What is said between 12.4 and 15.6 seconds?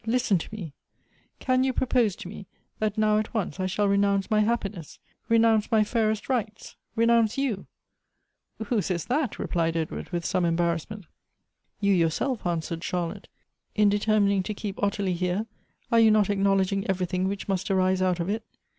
answered Charlotte;" in determining to keep Ottilie here,